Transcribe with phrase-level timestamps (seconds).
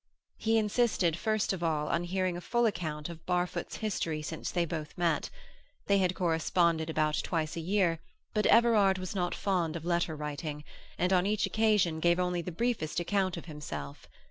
[0.39, 4.65] He insisted, first of all, on hearing a full account of Barfoot's history since they
[4.65, 5.29] both met.
[5.85, 7.99] They had corresponded about twice a year,
[8.33, 10.63] but Everard was not fond of letter writing,
[10.97, 14.07] and on each occasion gave only the briefest account of himself.